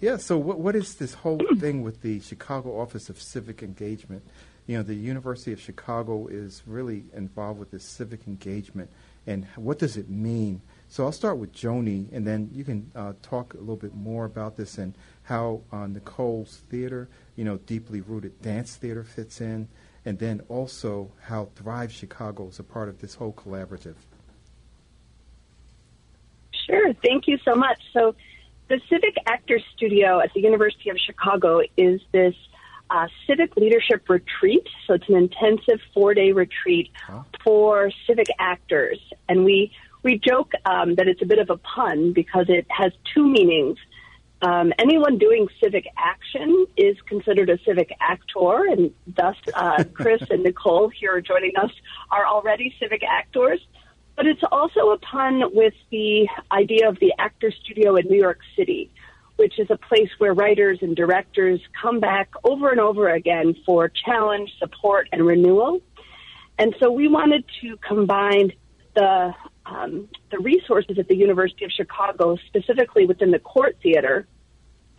[0.00, 4.22] Yeah, so what, what is this whole thing with the Chicago Office of Civic Engagement?
[4.66, 8.88] You know, the University of Chicago is really involved with this civic engagement,
[9.26, 10.62] and what does it mean?
[10.88, 14.24] So I'll start with Joanie, and then you can uh, talk a little bit more
[14.24, 14.94] about this and
[15.24, 19.68] how uh, Nicole's theater, you know, deeply rooted dance theater fits in,
[20.04, 23.96] and then also how Thrive Chicago is a part of this whole collaborative.
[26.66, 27.78] Sure, thank you so much.
[27.92, 28.14] So
[28.70, 32.36] the Civic Actors Studio at the University of Chicago is this
[32.88, 34.66] uh, civic leadership retreat.
[34.86, 37.24] So it's an intensive four day retreat huh?
[37.42, 39.00] for civic actors.
[39.28, 39.72] And we,
[40.04, 43.76] we joke um, that it's a bit of a pun because it has two meanings.
[44.40, 50.42] Um, anyone doing civic action is considered a civic actor, and thus uh, Chris and
[50.44, 51.72] Nicole here joining us
[52.10, 53.60] are already civic actors.
[54.16, 58.40] But it's also a pun with the idea of the actor studio in New York
[58.56, 58.90] City,
[59.36, 63.88] which is a place where writers and directors come back over and over again for
[63.88, 65.80] challenge, support, and renewal.
[66.58, 68.52] And so we wanted to combine
[68.94, 74.26] the um, the resources at the University of Chicago, specifically within the Court Theater,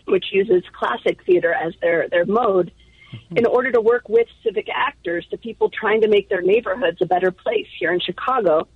[0.06, 2.72] which uses classic theater as their their mode,
[3.14, 3.38] mm-hmm.
[3.38, 7.06] in order to work with civic actors, the people trying to make their neighborhoods a
[7.06, 8.68] better place here in Chicago,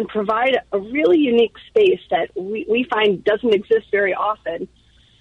[0.00, 4.66] and provide a really unique space that we, we find doesn't exist very often,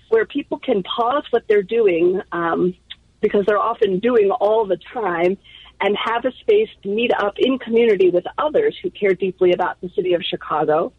[0.07, 2.73] where people can pause what they're doing um,
[3.19, 5.37] because they're often doing all the time
[5.81, 9.81] and have a space to meet up in community with others who care deeply about
[9.81, 10.93] the city of Chicago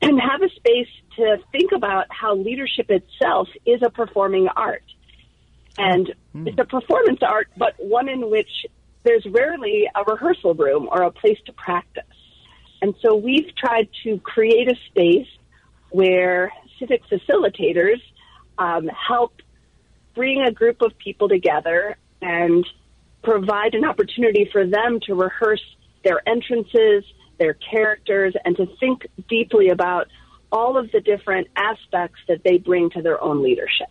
[0.00, 4.84] and have a space to think about how leadership itself is a performing art.
[5.76, 6.46] And mm.
[6.46, 8.66] it's a performance art, but one in which
[9.02, 12.04] there's rarely a rehearsal room or a place to practice.
[12.82, 15.28] And so we've tried to create a space
[15.90, 18.00] where civic facilitators
[18.58, 19.34] um, help
[20.14, 22.66] bring a group of people together and
[23.22, 25.64] provide an opportunity for them to rehearse
[26.04, 27.04] their entrances,
[27.38, 30.06] their characters, and to think deeply about
[30.52, 33.88] all of the different aspects that they bring to their own leadership.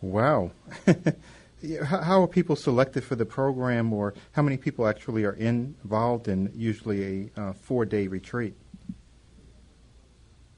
[0.00, 0.50] Wow.
[1.84, 6.52] How are people selected for the program, or how many people actually are involved in
[6.54, 8.54] usually a uh, four day retreat?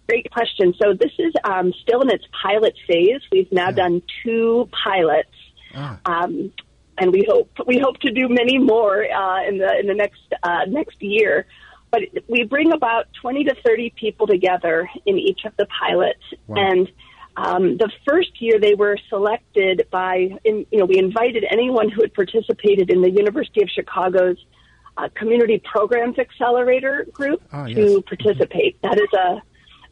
[0.09, 0.75] Great question.
[0.81, 3.21] So this is um, still in its pilot phase.
[3.31, 3.73] We've now yeah.
[3.73, 5.35] done two pilots,
[5.75, 5.99] ah.
[6.07, 6.53] um,
[6.97, 10.23] and we hope we hope to do many more uh, in the in the next
[10.43, 11.47] uh, next year.
[11.91, 16.57] But we bring about twenty to thirty people together in each of the pilots, wow.
[16.57, 16.91] and
[17.39, 22.03] um, the first year they were selected by, in, you know, we invited anyone who
[22.03, 24.45] had participated in the University of Chicago's
[24.97, 27.77] uh, Community Programs Accelerator group oh, yes.
[27.77, 28.83] to participate.
[28.83, 29.41] That is a,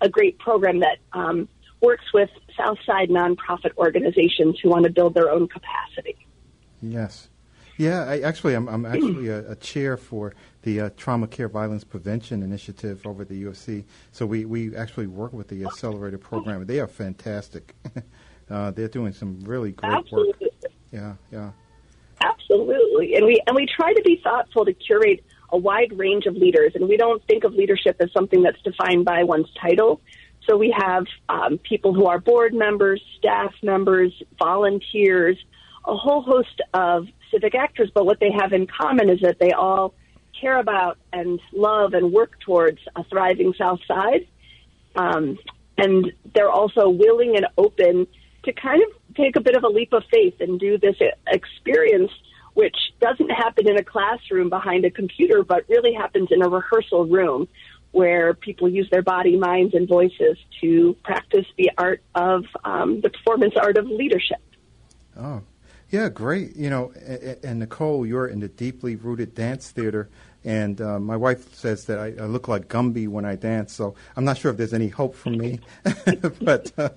[0.01, 1.49] a great program that um,
[1.81, 6.27] works with Southside nonprofit organizations who want to build their own capacity.
[6.83, 7.29] Yes.
[7.79, 11.85] Yeah, I, actually, I'm, I'm actually a, a, chair for the uh, Trauma Care Violence
[11.85, 13.85] Prevention Initiative over at the USC.
[14.13, 16.65] So we, we actually work with the Accelerator program.
[16.65, 17.75] They are fantastic.
[18.51, 20.49] uh, they're doing some really great Absolutely.
[20.63, 20.73] work.
[20.91, 21.51] Yeah, yeah.
[22.23, 26.35] Absolutely, and we and we try to be thoughtful to curate a wide range of
[26.35, 30.01] leaders, and we don't think of leadership as something that's defined by one's title.
[30.49, 35.37] So we have um, people who are board members, staff members, volunteers,
[35.85, 39.53] a whole host of civic actors, but what they have in common is that they
[39.53, 39.95] all
[40.41, 44.27] care about and love and work towards a thriving South Side.
[44.95, 45.39] Um,
[45.79, 48.07] and they're also willing and open
[48.45, 52.11] to kind of take a bit of a leap of faith and do this experience,
[52.55, 57.07] which doesn't happen in a classroom behind a computer, but really happens in a rehearsal
[57.07, 57.49] room
[57.93, 63.11] where people use their body, minds, and voices to practice the art of um, the
[63.11, 64.41] performance art of leadership.
[65.19, 65.43] Oh,
[65.91, 66.57] yeah, great.
[66.57, 66.93] You know,
[67.43, 70.09] and, Nicole, you're in the deeply rooted dance theater,
[70.45, 73.73] and uh, my wife says that I, I, look like Gumby when I dance.
[73.73, 75.61] So I'm not sure if there's any hope for me,
[76.41, 76.89] but uh,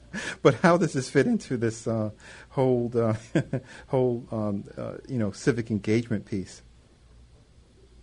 [0.41, 2.09] but how does this fit into this uh,
[2.49, 3.13] whole uh,
[3.87, 6.61] whole um, uh, you know civic engagement piece?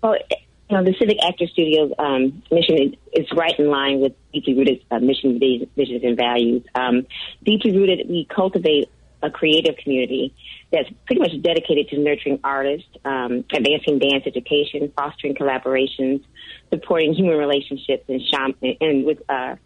[0.03, 0.17] Well.
[0.69, 4.85] You know, the Civic Actor Studio's um, mission is, right in line with deeply rooted
[4.91, 6.65] uh, mission, visions, and values.
[6.75, 7.07] Um,
[7.45, 8.91] deeply rooted, we cultivate
[9.23, 10.35] a creative community
[10.73, 16.23] that's pretty much dedicated to nurturing artists, um, advancing dance education, fostering collaborations,
[16.71, 18.23] supporting human relationships, and,
[18.81, 19.57] and with uh,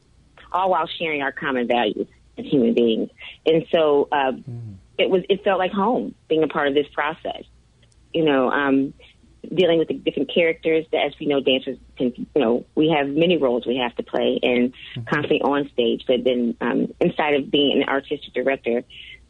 [0.53, 2.07] all while sharing our common values
[2.39, 3.11] as human beings.
[3.47, 4.77] And so uh, mm.
[4.99, 7.43] it was it felt like home being a part of this process.
[8.13, 8.93] You know, um,
[9.55, 13.09] dealing with the different characters that, as we know, dancers can, you know, we have
[13.09, 14.73] many roles we have to play and
[15.09, 16.05] constantly on stage.
[16.07, 18.83] But then um, inside of being an artistic director,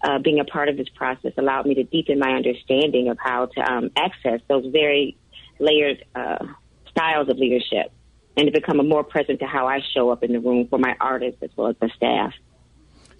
[0.02, 3.46] uh, being a part of this process allowed me to deepen my understanding of how
[3.46, 5.16] to um, access those very
[5.58, 6.38] layered uh,
[6.90, 7.92] styles of leadership
[8.36, 10.96] and to become more present to how I show up in the room for my
[11.00, 12.32] artists as well as the staff.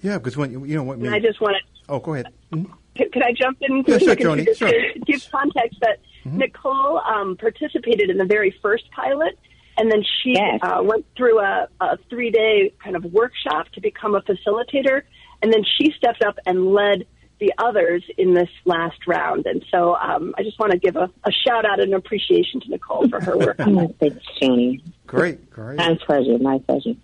[0.03, 1.93] Yeah, because when you know what I just want to.
[1.93, 2.29] Oh, go ahead.
[2.53, 2.73] Mm-hmm.
[2.97, 3.85] Could, I jump in?
[3.87, 4.47] Yeah, sure, Joanie.
[4.55, 4.73] Sure.
[5.07, 6.39] Give context that mm-hmm.
[6.39, 9.39] Nicole um, participated in the very first pilot,
[9.77, 10.61] and then she yes.
[10.63, 15.03] uh, went through a, a three-day kind of workshop to become a facilitator,
[15.43, 17.07] and then she stepped up and led
[17.41, 19.47] the others in this last round.
[19.47, 22.71] And so um, I just want to give a, a, shout out and appreciation to
[22.71, 23.99] Nicole for her work on that.
[23.99, 24.85] Thanks, Joanie.
[25.07, 25.79] Great, great.
[25.79, 26.95] My pleasure, my pleasure.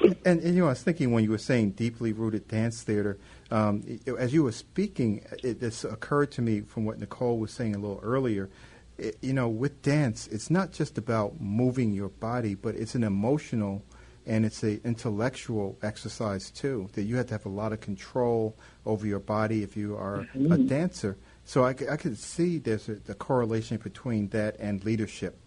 [0.00, 3.18] And, and, you know, I was thinking when you were saying deeply rooted dance theater,
[3.50, 7.52] um, it, as you were speaking, it this occurred to me from what Nicole was
[7.52, 8.50] saying a little earlier.
[8.98, 13.04] It, you know, with dance, it's not just about moving your body, but it's an
[13.04, 13.82] emotional
[14.26, 16.88] and it's an intellectual exercise too.
[16.94, 18.56] That you have to have a lot of control
[18.86, 20.52] over your body if you are mm-hmm.
[20.52, 21.16] a dancer.
[21.44, 25.38] So I, I could see there's a, a correlation between that and leadership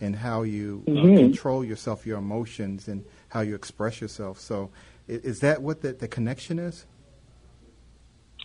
[0.00, 1.14] and how you mm-hmm.
[1.14, 4.40] uh, control yourself, your emotions, and how you express yourself.
[4.40, 4.70] So,
[5.06, 6.86] is, is that what the, the connection is?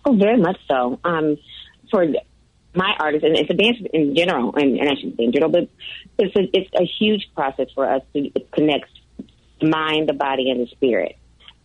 [0.05, 0.99] Oh, very much so.
[1.03, 1.37] Um,
[1.89, 2.05] for
[2.75, 5.51] my artists, and it's a dance in general, and, and I shouldn't say in general,
[5.51, 5.69] but
[6.19, 8.89] it's a, it's a huge process for us to connect
[9.61, 11.17] mind, the body, and the spirit,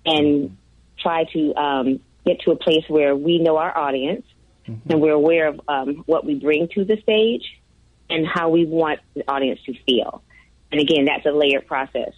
[0.05, 0.57] and
[0.99, 4.25] try to um, get to a place where we know our audience
[4.67, 4.93] mm-hmm.
[4.93, 7.61] and we're aware of um, what we bring to the stage
[8.09, 10.23] and how we want the audience to feel.
[10.71, 12.13] And again, that's a layered process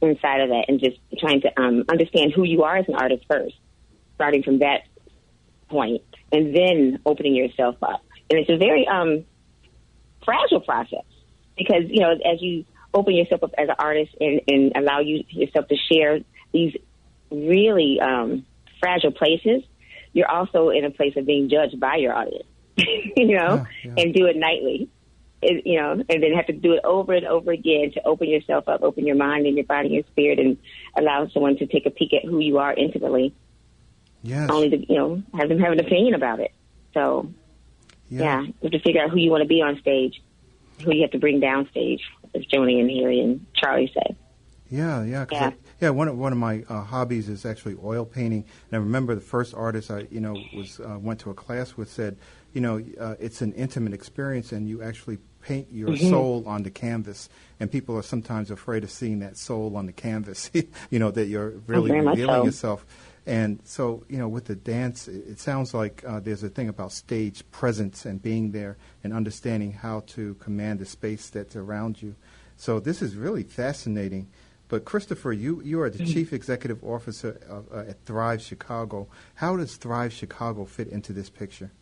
[0.00, 3.24] inside of that, and just trying to um, understand who you are as an artist
[3.28, 3.54] first,
[4.14, 4.82] starting from that
[5.68, 8.04] point, and then opening yourself up.
[8.28, 9.24] And it's a very um,
[10.24, 11.04] fragile process
[11.56, 12.64] because you know as you
[12.96, 16.20] open yourself up as an artist and, and allow you yourself to share
[16.52, 16.74] these
[17.30, 18.44] really um,
[18.80, 19.62] fragile places,
[20.12, 22.46] you're also in a place of being judged by your audience,
[22.76, 24.02] you know, yeah, yeah.
[24.02, 24.88] and do it nightly.
[25.42, 28.26] It, you know, and then have to do it over and over again to open
[28.26, 30.56] yourself up, open your mind and your body and spirit, and
[30.96, 33.34] allow someone to take a peek at who you are intimately.
[34.22, 34.48] Yes.
[34.50, 36.52] Only to you know have them have an opinion about it.
[36.94, 37.30] So,
[38.08, 40.22] yeah, yeah you have to figure out who you want to be on stage,
[40.82, 42.00] who you have to bring down stage,
[42.36, 44.16] as Joanie and Haley and Charlie say.
[44.70, 45.46] Yeah, yeah, yeah.
[45.46, 48.78] I, yeah, one of one of my uh, hobbies is actually oil painting, and I
[48.78, 52.16] remember the first artist I, you know, was uh, went to a class with said,
[52.52, 56.08] you know, uh, it's an intimate experience, and you actually paint your mm-hmm.
[56.08, 57.28] soul on the canvas,
[57.60, 60.50] and people are sometimes afraid of seeing that soul on the canvas.
[60.90, 62.44] you know that you're really oh, revealing so.
[62.44, 62.86] yourself.
[63.26, 66.68] And so, you know, with the dance, it, it sounds like uh, there's a thing
[66.68, 72.00] about stage presence and being there and understanding how to command the space that's around
[72.00, 72.14] you.
[72.56, 74.28] So this is really fascinating.
[74.68, 76.12] But Christopher, you, you are the mm-hmm.
[76.12, 79.08] chief executive officer of, uh, at Thrive Chicago.
[79.34, 81.72] How does Thrive Chicago fit into this picture?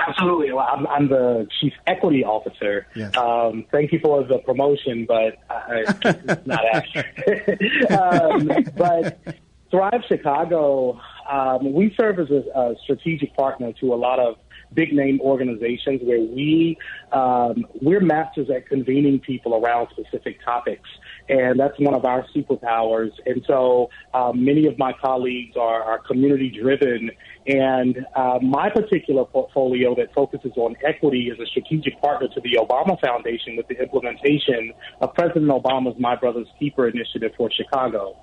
[0.00, 0.52] Absolutely.
[0.52, 2.86] Well, I'm, I'm the chief equity officer.
[2.96, 3.16] Yes.
[3.16, 5.38] Um, thank you for the promotion, but
[5.68, 7.90] it's not accurate.
[7.90, 9.36] um, but
[9.74, 14.36] Thrive Chicago, um, we serve as a, a strategic partner to a lot of
[14.72, 16.78] big name organizations where we
[17.10, 20.88] um, we're masters at convening people around specific topics,
[21.28, 23.10] and that's one of our superpowers.
[23.26, 27.10] And so um, many of my colleagues are, are community driven,
[27.46, 32.58] and uh, my particular portfolio that focuses on equity is a strategic partner to the
[32.60, 38.16] Obama Foundation with the implementation of President Obama's My Brother's Keeper initiative for Chicago.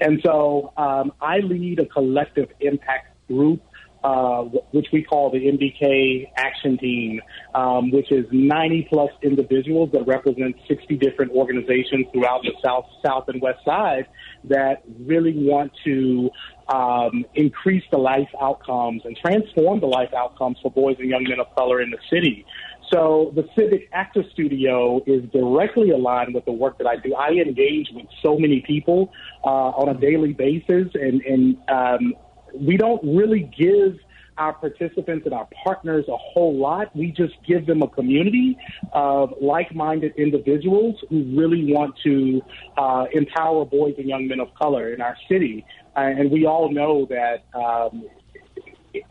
[0.00, 3.62] And so um, I lead a collective impact group
[4.04, 4.42] uh,
[4.72, 7.22] which we call the MBK Action Team,
[7.54, 13.24] um, which is 90 plus individuals that represent 60 different organizations throughout the South, South,
[13.28, 14.06] and West Side
[14.44, 16.28] that really want to
[16.68, 21.40] um, increase the life outcomes and transform the life outcomes for boys and young men
[21.40, 22.44] of color in the city.
[22.92, 27.14] So the Civic Actor Studio is directly aligned with the work that I do.
[27.14, 29.10] I engage with so many people
[29.42, 32.14] uh, on a daily basis, and, and um,
[32.54, 33.98] we don't really give
[34.36, 36.94] our participants and our partners a whole lot.
[36.96, 38.56] We just give them a community
[38.92, 42.42] of like-minded individuals who really want to
[42.76, 45.64] uh, empower boys and young men of color in our city.
[45.96, 48.08] Uh, and we all know that um,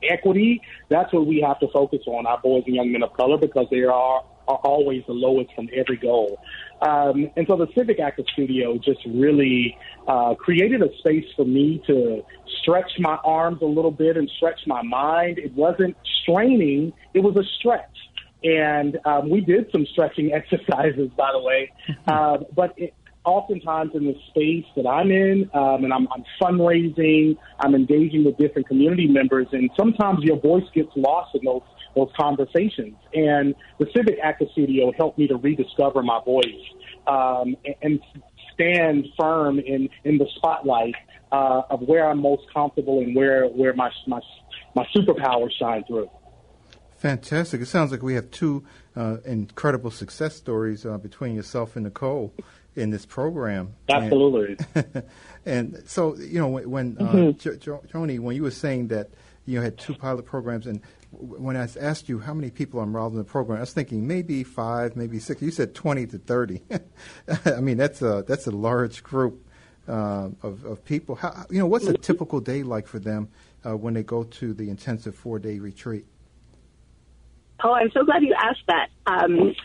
[0.03, 3.38] equity, that's what we have to focus on, our boys and young men of color,
[3.38, 6.39] because they are, are always the lowest from every goal.
[6.81, 11.81] Um, and so the Civic Actor Studio just really uh, created a space for me
[11.88, 12.23] to
[12.62, 15.38] stretch my arms a little bit and stretch my mind.
[15.38, 17.89] It wasn't straining, it was a stretch.
[18.43, 21.71] And um, we did some stretching exercises, by the way.
[22.05, 22.93] Uh, but it,
[23.25, 28.38] oftentimes in the space that I'm in, um, and I'm, I'm fundraising, I'm engaging with
[28.38, 31.62] different community members, and sometimes your voice gets lost in those
[31.95, 32.95] those conversations.
[33.13, 36.45] And the Civic Actor Studio helped me to rediscover my voice
[37.07, 38.00] um, and, and
[38.53, 40.95] stand firm in in the spotlight
[41.31, 44.19] uh, of where I'm most comfortable and where where my my
[44.75, 46.09] my superpowers shine through.
[46.97, 47.62] Fantastic!
[47.62, 48.63] It sounds like we have two
[48.95, 52.33] uh, incredible success stories uh, between yourself and Nicole
[52.75, 53.73] in this program.
[53.89, 54.57] Absolutely.
[54.75, 55.03] And,
[55.45, 57.38] and so, you know, when, when uh, mm-hmm.
[57.38, 59.09] jo- jo- Joanie, when you were saying that
[59.45, 60.81] you had two pilot programs, and
[61.12, 64.07] when I asked you how many people are involved in the program, I was thinking
[64.07, 65.41] maybe five, maybe six.
[65.41, 66.62] You said twenty to thirty.
[67.45, 69.45] I mean, that's a that's a large group
[69.88, 71.15] uh, of of people.
[71.15, 73.29] How, you know, what's a typical day like for them
[73.65, 76.05] uh, when they go to the intensive four day retreat?
[77.63, 78.89] Oh, I'm so glad you asked that.
[79.05, 79.55] Um,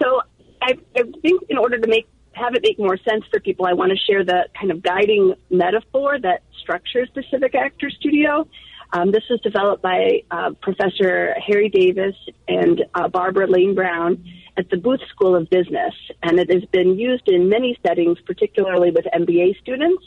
[0.00, 0.22] so
[0.62, 3.72] I, I think in order to make have it make more sense for people, I
[3.72, 8.48] want to share the kind of guiding metaphor that structures the Civic Actor Studio.
[8.92, 12.16] Um, this was developed by uh, Professor Harry Davis
[12.48, 14.24] and uh, Barbara Lane Brown
[14.56, 18.90] at the Booth School of Business, and it has been used in many settings, particularly
[18.90, 20.02] with MBA students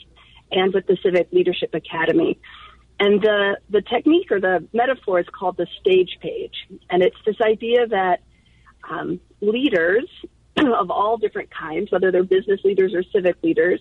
[0.52, 2.38] and with the Civic Leadership Academy.
[3.00, 6.56] And the, the technique or the metaphor is called the stage page.
[6.90, 8.22] And it's this idea that
[8.90, 10.08] um, leaders
[10.58, 13.80] of all different kinds, whether they're business leaders or civic leaders,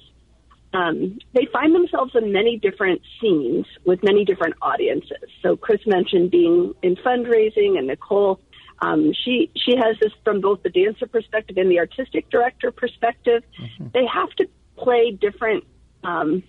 [0.72, 5.28] um, they find themselves in many different scenes with many different audiences.
[5.42, 8.40] So Chris mentioned being in fundraising, and Nicole,
[8.80, 13.42] um, she she has this from both the dancer perspective and the artistic director perspective.
[13.60, 13.86] Mm-hmm.
[13.92, 15.64] They have to play different
[16.04, 16.42] um,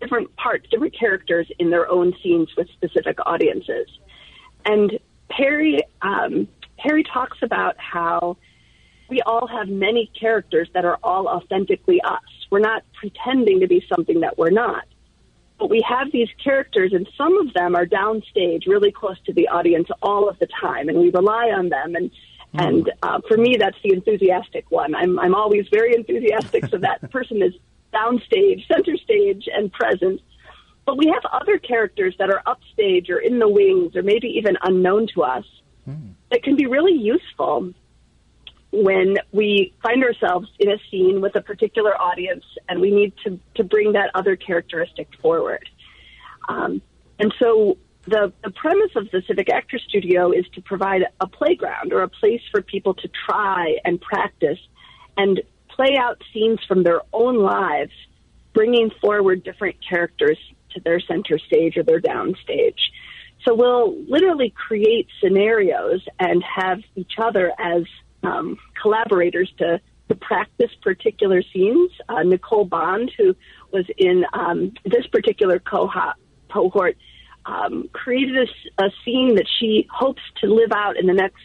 [0.00, 3.88] different parts, different characters in their own scenes with specific audiences.
[4.64, 4.98] And
[5.30, 6.46] Perry um,
[6.78, 8.36] Harry talks about how
[9.08, 12.20] we all have many characters that are all authentically us.
[12.54, 14.84] We're not pretending to be something that we're not.
[15.58, 19.48] But we have these characters, and some of them are downstage, really close to the
[19.48, 21.96] audience all of the time, and we rely on them.
[21.96, 22.64] And mm.
[22.64, 24.94] and uh, for me, that's the enthusiastic one.
[24.94, 27.54] I'm I'm always very enthusiastic, so that person is
[27.92, 30.20] downstage, center stage, and present.
[30.86, 34.56] But we have other characters that are upstage or in the wings, or maybe even
[34.62, 35.44] unknown to us,
[35.88, 36.12] mm.
[36.30, 37.74] that can be really useful
[38.74, 43.38] when we find ourselves in a scene with a particular audience and we need to,
[43.54, 45.68] to bring that other characteristic forward.
[46.48, 46.82] Um,
[47.20, 51.92] and so the, the premise of the Civic Actor Studio is to provide a playground
[51.92, 54.58] or a place for people to try and practice
[55.16, 57.92] and play out scenes from their own lives,
[58.52, 60.38] bringing forward different characters
[60.72, 62.78] to their center stage or their downstage.
[63.44, 67.84] So we'll literally create scenarios and have each other as
[68.24, 71.90] um, collaborators to to practice particular scenes.
[72.08, 73.34] Uh, Nicole Bond, who
[73.72, 76.96] was in um, this particular cohort,
[77.46, 81.42] um, created a, a, scene that she hopes to live out in the next,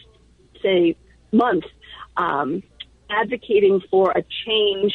[0.62, 0.96] say,
[1.32, 1.64] month,
[2.16, 2.62] um,
[3.10, 4.92] advocating for a change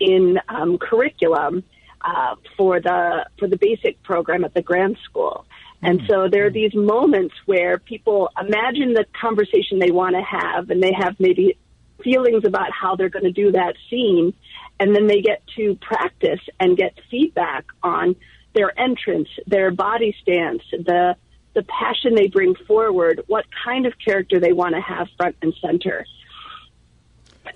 [0.00, 1.64] in um, curriculum
[2.02, 5.44] uh, for the for the basic program at the Grant School.
[5.82, 10.70] And so there are these moments where people imagine the conversation they want to have
[10.70, 11.56] and they have maybe
[12.02, 14.34] feelings about how they're going to do that scene.
[14.80, 18.16] And then they get to practice and get feedback on
[18.54, 21.16] their entrance, their body stance, the,
[21.54, 25.54] the passion they bring forward, what kind of character they want to have front and
[25.60, 26.04] center.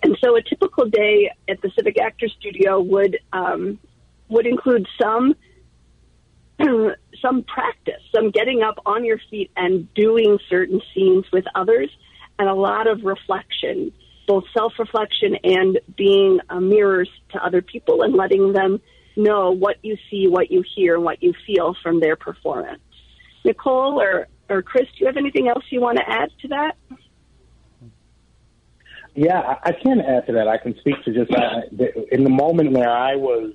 [0.03, 3.79] And so a typical day at the Civic Actor Studio would, um,
[4.29, 5.35] would include some
[7.23, 11.91] some practice, some getting up on your feet and doing certain scenes with others,
[12.39, 13.93] and a lot of reflection,
[14.27, 18.81] both self reflection and being mirrors to other people and letting them
[19.17, 22.81] know what you see, what you hear, what you feel from their performance.
[23.45, 26.77] Nicole or, or Chris, do you have anything else you want to add to that?
[29.15, 30.49] Yeah, I can add to that.
[30.49, 31.61] I can speak to just uh,
[32.11, 33.53] in the moment where I was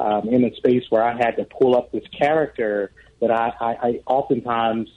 [0.00, 2.90] um, in a space where I had to pull up this character
[3.20, 4.88] that I, I, I oftentimes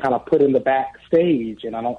[0.00, 1.98] kind of put in the backstage, and I don't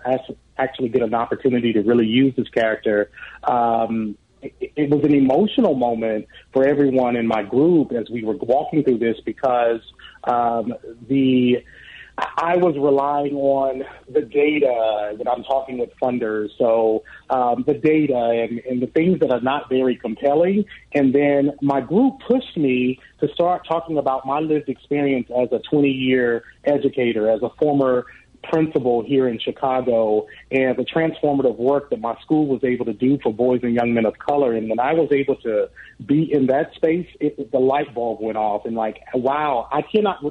[0.57, 3.09] actually get an opportunity to really use this character.
[3.43, 8.35] Um, it, it was an emotional moment for everyone in my group as we were
[8.35, 9.81] walking through this because
[10.25, 10.73] um,
[11.07, 11.63] the
[12.17, 16.49] I was relying on the data when I'm talking with funders.
[16.57, 20.65] So um, the data and, and the things that are not very compelling.
[20.93, 25.59] And then my group pushed me to start talking about my lived experience as a
[25.71, 28.05] 20 year educator, as a former
[28.43, 33.17] principal here in Chicago and the transformative work that my school was able to do
[33.23, 34.53] for boys and young men of color.
[34.53, 35.69] And when I was able to
[36.05, 40.23] be in that space, it, the light bulb went off and like, wow, I cannot,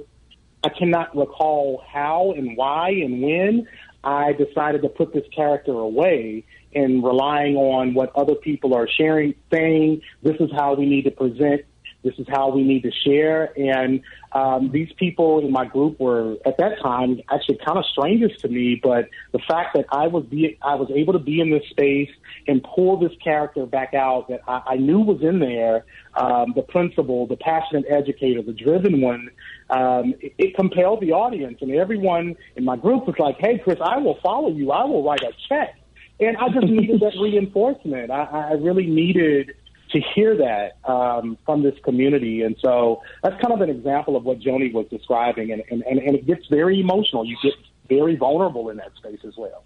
[0.64, 3.68] I cannot recall how and why and when
[4.04, 9.34] I decided to put this character away and relying on what other people are sharing,
[9.52, 11.62] saying, this is how we need to present
[12.02, 13.52] this is how we need to share.
[13.56, 18.32] And um, these people in my group were at that time actually kind of strangers
[18.40, 21.50] to me, but the fact that I was be I was able to be in
[21.50, 22.10] this space
[22.48, 26.62] and pull this character back out that I, I knew was in there, um, the
[26.62, 29.30] principal, the passionate educator, the driven one,
[29.70, 33.78] um, it, it compelled the audience, and everyone in my group was like, "Hey, Chris,
[33.80, 34.72] I will follow you.
[34.72, 35.76] I will write a check."
[36.20, 38.10] And I just needed that reinforcement.
[38.10, 39.52] I, I really needed
[39.92, 42.42] to hear that um, from this community.
[42.42, 45.52] And so that's kind of an example of what Joanie was describing.
[45.52, 47.24] And, and, and, and it gets very emotional.
[47.24, 47.54] You get
[47.88, 49.64] very vulnerable in that space as well.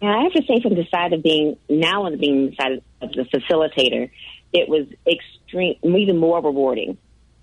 [0.00, 2.82] Yeah, I have to say, from the side of being now on being the side
[3.00, 4.10] of the facilitator,
[4.52, 6.98] it was extreme, even more rewarding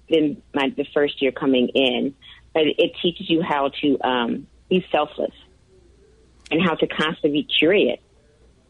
[0.09, 2.13] than my the first year coming in.
[2.53, 5.31] But it teaches you how to um, be selfless
[6.51, 7.99] and how to constantly be curious,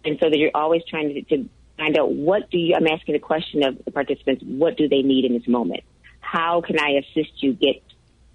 [0.06, 1.50] and so that you're always trying to, to
[1.80, 5.02] find out what do you, I'm asking the question of the participants, what do they
[5.02, 5.82] need in this moment?
[6.20, 7.82] How can I assist you get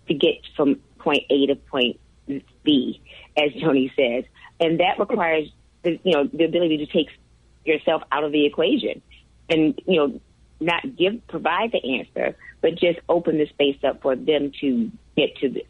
[0.08, 2.00] to get from point A to point
[2.64, 3.00] B,
[3.36, 4.24] as Tony says?
[4.58, 5.48] And that requires
[5.82, 7.08] the, you know, the ability to take
[7.64, 9.02] yourself out of the equation
[9.48, 10.20] and, you know,
[10.60, 15.36] not give, provide the answer, but just open the space up for them to get
[15.36, 15.66] to the,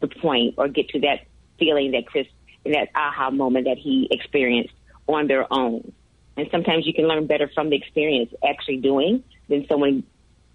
[0.00, 1.20] the point or get to that
[1.58, 2.26] feeling that Chris,
[2.64, 4.72] that aha moment that he experienced
[5.06, 5.92] on their own.
[6.36, 10.04] And sometimes you can learn better from the experience actually doing than someone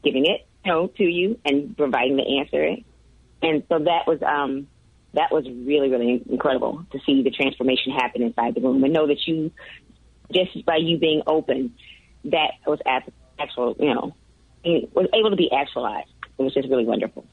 [0.03, 2.81] giving it, you know, to you and providing the answer.
[3.41, 4.67] And so that was um
[5.13, 9.07] that was really, really incredible to see the transformation happen inside the room and know
[9.07, 9.51] that you
[10.33, 11.73] just by you being open,
[12.25, 12.79] that was
[13.39, 14.15] actual, you know,
[14.63, 16.09] was able to be actualized.
[16.37, 17.25] It was just really wonderful.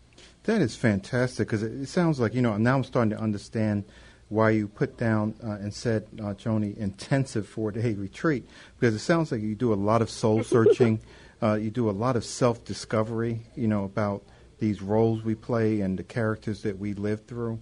[0.45, 3.85] That is fantastic because it sounds like you know now I'm starting to understand
[4.29, 9.01] why you put down uh, and said, uh, Joanie, intensive four day retreat, because it
[9.01, 11.01] sounds like you do a lot of soul searching,
[11.43, 14.23] uh, you do a lot of self discovery, you know, about
[14.59, 17.61] these roles we play and the characters that we live through.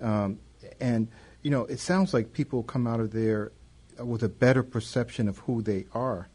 [0.00, 0.38] Um,
[0.80, 1.08] and,
[1.42, 3.52] you know, it sounds like people come out of there
[3.98, 6.28] with a better perception of who they are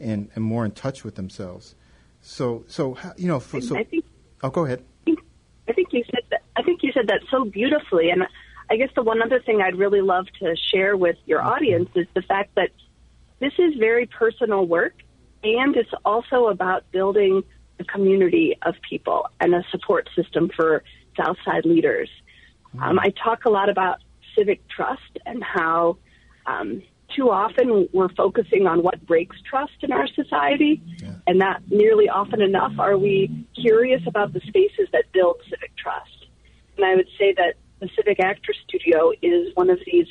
[0.00, 1.74] and, and more in touch with themselves.
[2.22, 4.04] So, so you know, for, so, think,
[4.42, 4.82] oh, go ahead.
[5.68, 6.42] I think you said that.
[6.56, 8.22] I think you said that so beautifully, and
[8.70, 12.06] I guess the one other thing I'd really love to share with your audience is
[12.14, 12.70] the fact that
[13.40, 14.94] this is very personal work
[15.42, 17.42] and it's also about building
[17.78, 20.82] a community of people and a support system for
[21.16, 22.08] Southside leaders.
[22.68, 22.82] Mm-hmm.
[22.82, 23.98] Um, I talk a lot about
[24.36, 25.98] civic trust and how
[26.46, 26.82] um,
[27.14, 31.14] too often we're focusing on what breaks trust in our society, yeah.
[31.26, 36.26] and not nearly often enough are we curious about the spaces that build civic trust.
[36.76, 40.06] And I would say that the Civic Actor Studio is one of these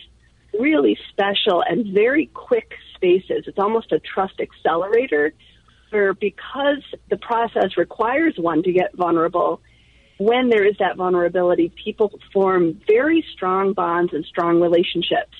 [0.59, 3.45] really special and very quick spaces.
[3.47, 5.33] It's almost a trust accelerator
[5.89, 9.61] where because the process requires one to get vulnerable,
[10.19, 15.35] when there is that vulnerability, people form very strong bonds and strong relationships.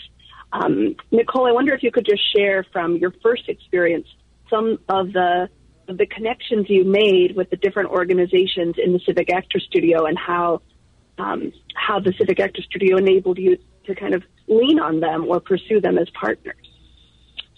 [0.52, 4.08] Um, Nicole, I wonder if you could just share from your first experience
[4.50, 5.50] some of the
[5.88, 10.18] of the connections you made with the different organizations in the Civic Actor Studio and
[10.18, 10.62] how
[11.18, 15.40] um, how the Civic Actor Studio enabled you to kind of lean on them or
[15.40, 16.56] pursue them as partners?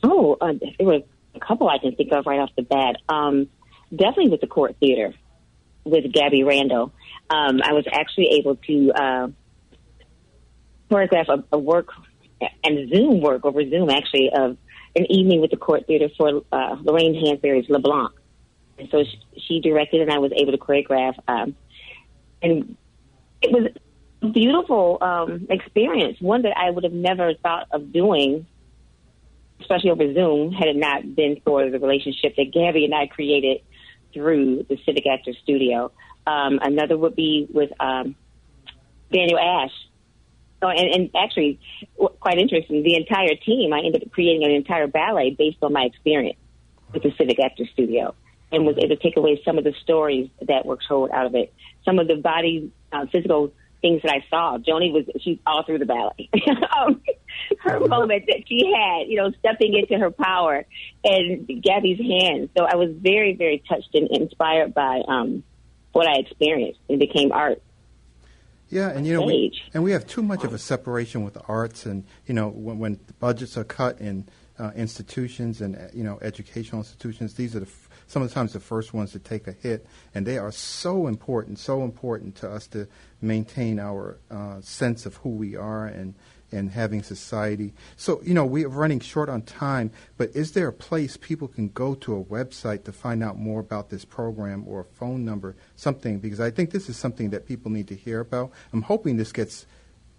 [0.03, 0.99] Oh, uh, there were
[1.33, 2.97] a couple I can think of right off the bat.
[3.09, 3.47] Um,
[3.95, 5.13] definitely with the Court Theater
[5.83, 6.93] with Gabby Randall.
[7.29, 9.27] Um, I was actually able to uh,
[10.89, 11.89] choreograph a, a work
[12.63, 14.57] and Zoom work over Zoom actually of
[14.95, 18.15] an evening with the Court Theater for uh, Lorraine Hansberry's Les Blancs.
[18.77, 21.15] And so she, she directed and I was able to choreograph.
[21.27, 21.55] Um,
[22.41, 22.77] and
[23.45, 23.71] it was
[24.21, 28.45] a beautiful um, experience, one that I would have never thought of doing,
[29.61, 33.61] especially over Zoom, had it not been for the relationship that Gabby and I created
[34.13, 35.91] through the Civic Actor Studio.
[36.25, 38.15] Um, another would be with um,
[39.11, 39.71] Daniel Ash.
[40.61, 41.59] Oh, and, and actually,
[42.19, 45.83] quite interesting, the entire team, I ended up creating an entire ballet based on my
[45.83, 46.39] experience
[46.93, 48.15] with the Civic Actor Studio
[48.51, 51.35] and was able to take away some of the stories that were told out of
[51.35, 51.53] it.
[51.83, 54.57] Some of the body uh, physical things that I saw.
[54.57, 56.29] Joanie was she's all through the ballet.
[56.77, 57.01] um,
[57.59, 60.65] her moment that she had, you know, stepping into her power
[61.03, 62.49] and Gabby's hands.
[62.57, 65.43] So I was very, very touched and inspired by um,
[65.91, 66.79] what I experienced.
[66.89, 67.61] It became art.
[68.69, 71.41] Yeah, and you know, we, and we have too much of a separation with the
[71.41, 74.27] arts, and you know, when, when budgets are cut in
[74.57, 77.67] uh, institutions and you know educational institutions, these are the
[78.07, 82.35] sometimes the first ones to take a hit, and they are so important, so important
[82.37, 82.87] to us to
[83.21, 86.15] maintain our uh, sense of who we are and
[86.51, 87.73] and having society.
[87.97, 91.69] So, you know, we're running short on time, but is there a place people can
[91.69, 95.55] go to a website to find out more about this program or a phone number,
[95.75, 96.19] something?
[96.19, 98.51] Because I think this is something that people need to hear about.
[98.71, 99.65] I'm hoping this gets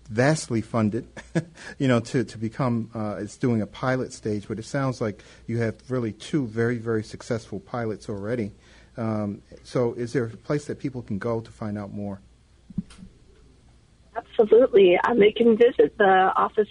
[0.07, 1.07] vastly funded,
[1.79, 5.23] you know, to, to become, uh, it's doing a pilot stage, but it sounds like
[5.47, 8.53] you have really two very, very successful pilots already.
[8.97, 12.21] Um, so is there a place that people can go to find out more?
[14.17, 14.99] Absolutely.
[15.07, 16.69] Um, they can visit the Office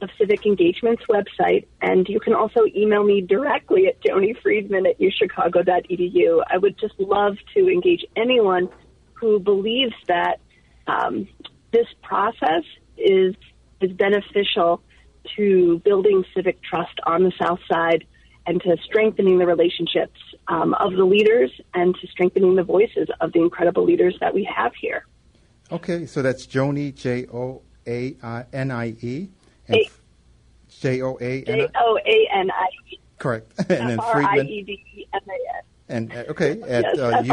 [0.00, 6.42] of Civic Engagement's website, and you can also email me directly at joaniefriedman at uchicago.edu.
[6.50, 8.68] I would just love to engage anyone
[9.12, 10.40] who believes that
[10.86, 11.28] um,
[11.72, 12.64] this process
[12.96, 13.34] is
[13.80, 14.82] is beneficial
[15.36, 18.04] to building civic trust on the South Side
[18.46, 23.32] and to strengthening the relationships um, of the leaders and to strengthening the voices of
[23.32, 25.06] the incredible leaders that we have here.
[25.72, 28.16] Okay, so that's Joanie, J O A
[28.52, 29.28] N I E.
[30.80, 32.98] J O A J O A N I E.
[33.18, 33.52] Correct.
[33.70, 34.48] and then Friedman.
[35.90, 37.32] And uh, okay, at yes, uh, u,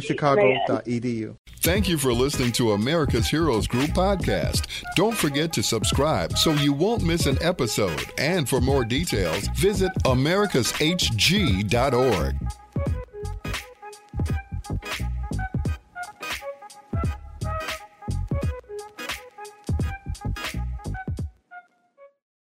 [0.00, 1.36] uchicago.edu.
[1.60, 4.66] Thank you for listening to America's Heroes Group podcast.
[4.96, 8.04] Don't forget to subscribe so you won't miss an episode.
[8.18, 12.61] And for more details, visit americashg.org.